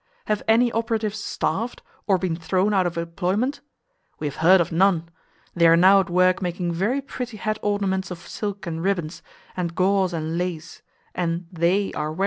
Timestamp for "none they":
4.71-5.67